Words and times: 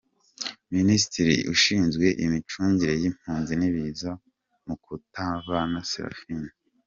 Minisitiri 0.75 1.35
Ushinzwe 1.53 2.05
Imicungire 2.23 2.93
y’Impunzi 3.01 3.53
n’Ibiza: 3.57 4.11
Mukantabana 4.65 5.79
Seraphine. 5.91 6.49